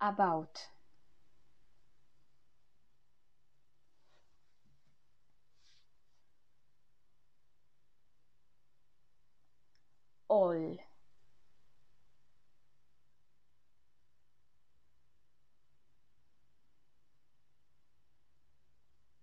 [0.00, 0.68] about.
[10.28, 10.78] All.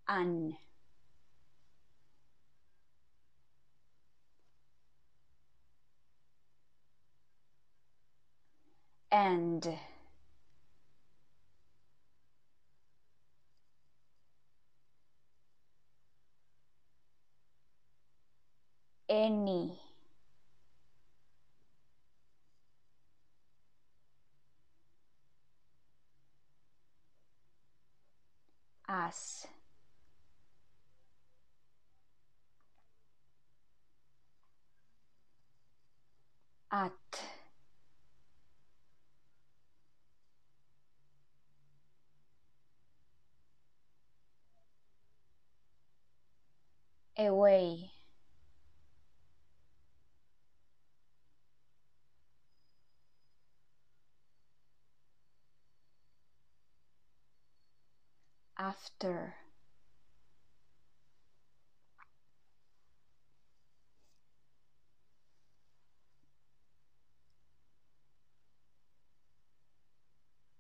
[0.08, 0.58] An.
[9.12, 9.78] And
[36.72, 36.92] at.
[47.20, 47.97] Away
[58.60, 59.36] after.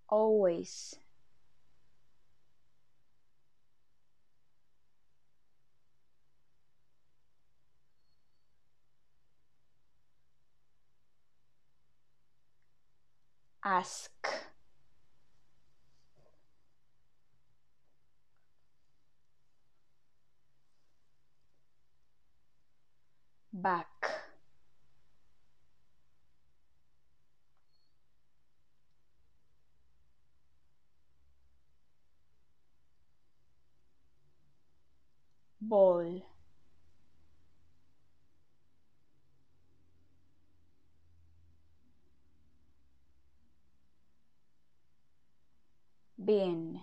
[0.09, 0.99] Always.
[13.63, 14.46] Ask
[23.67, 24.07] back.
[35.61, 36.23] Ball.
[46.17, 46.79] Bin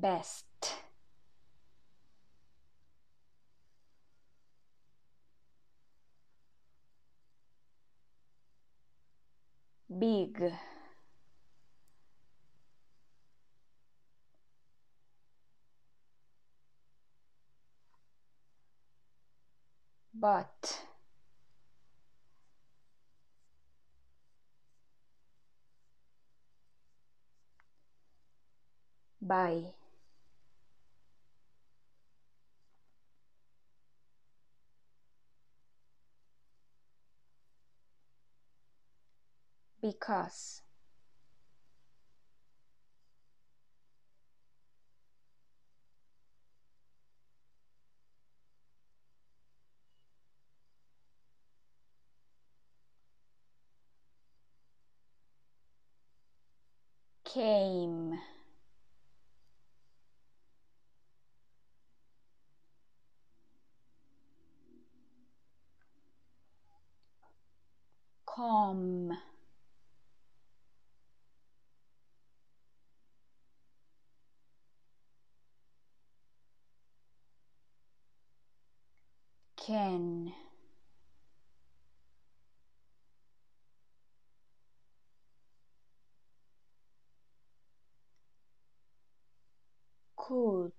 [0.00, 0.44] best.
[9.90, 10.52] Big.
[20.14, 20.80] But
[29.20, 29.74] by
[39.92, 40.60] because.
[57.24, 58.18] Came.
[68.26, 69.10] Come
[79.68, 80.32] can.
[90.16, 90.72] Could.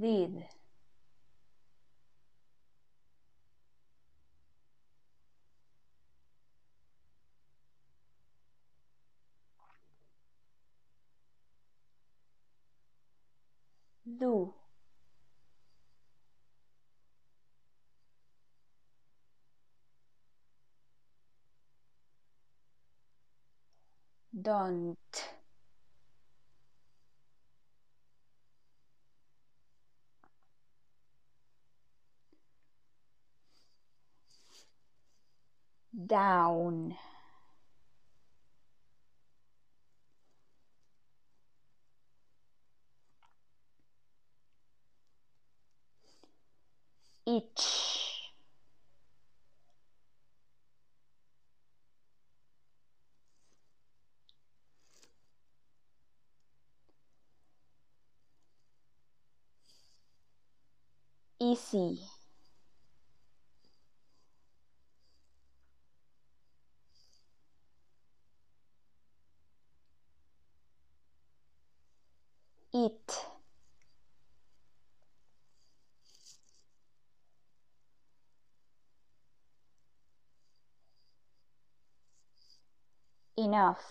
[0.00, 0.46] Did
[14.20, 14.52] do?
[24.42, 24.96] Don't.
[36.06, 36.96] Down
[47.26, 48.30] each.
[61.40, 61.98] Easy
[83.44, 83.82] enough.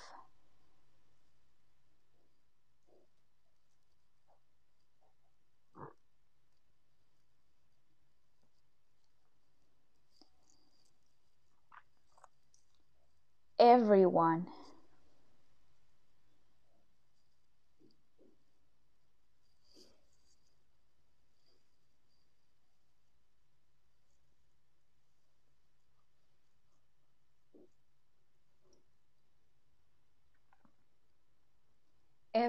[13.60, 14.48] Everyone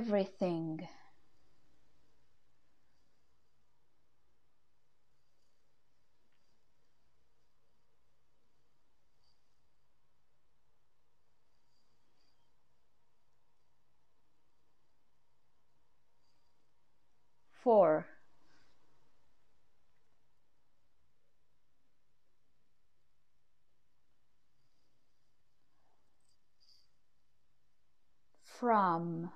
[0.00, 0.88] everything.
[17.62, 18.06] Four.
[28.42, 29.30] From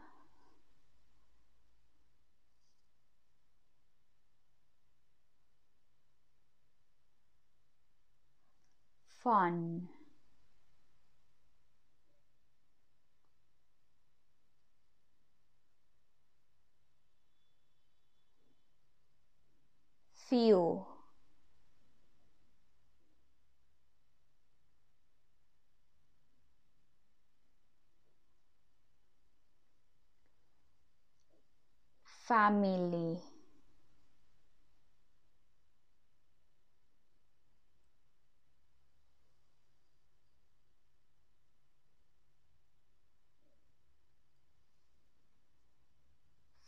[9.25, 9.89] fun.
[20.29, 20.87] Few
[32.27, 33.21] family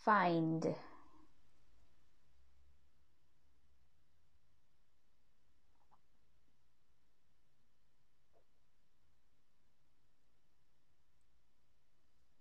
[0.06, 0.76] find.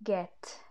[0.01, 0.61] Get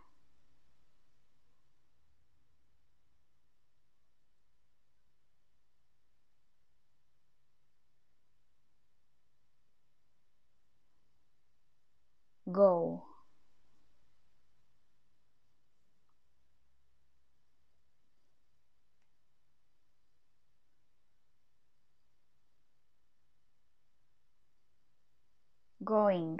[25.85, 26.39] going.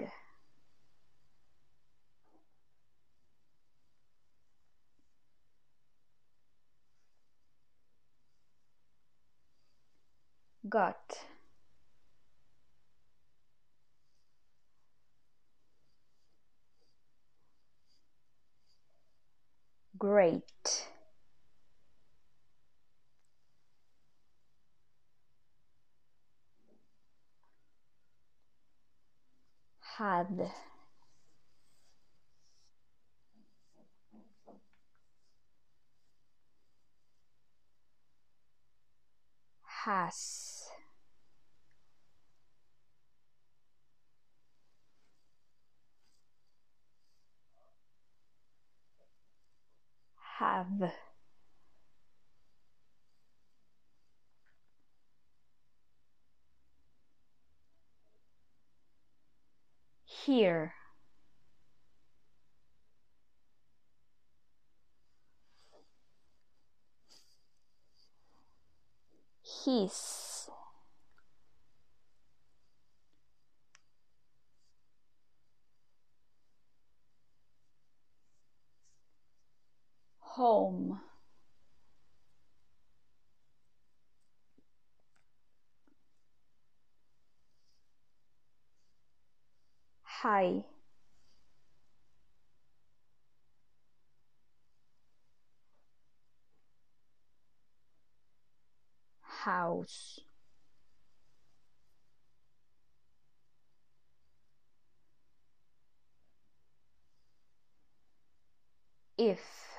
[10.69, 11.25] Got.
[19.99, 20.87] Great
[29.99, 30.51] had.
[39.85, 40.71] Has.
[50.39, 50.91] Have
[60.25, 60.75] here.
[69.65, 70.24] His
[90.25, 90.65] high
[99.45, 100.21] house.
[109.19, 109.74] If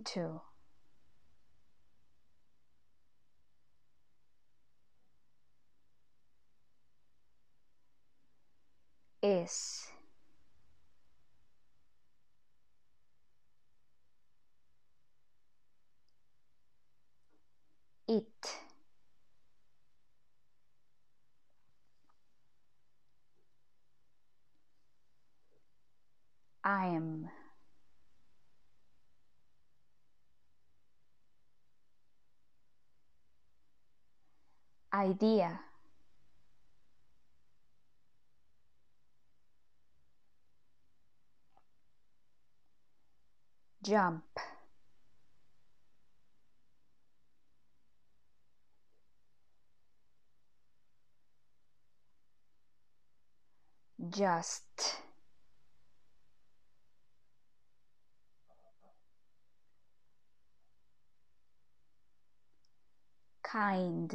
[0.00, 0.40] into
[9.22, 9.86] is.
[18.08, 18.26] It
[34.92, 35.60] idea.
[43.82, 44.24] Jump.
[54.10, 55.02] Just.
[63.42, 64.14] Kind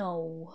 [0.00, 0.54] no.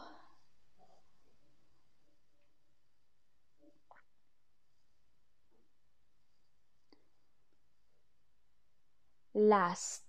[9.35, 10.01] Last.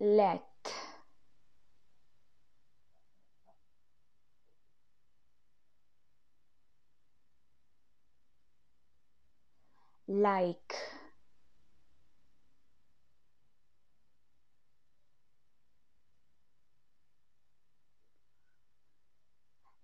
[0.00, 0.57] Let
[10.28, 10.74] like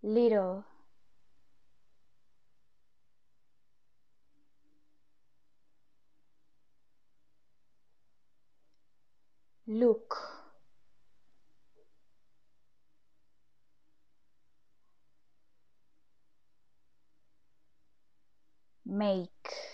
[0.03, 0.65] little.
[9.67, 10.17] Look.
[18.87, 19.74] Make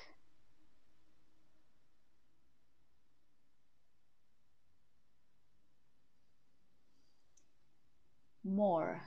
[8.61, 9.01] more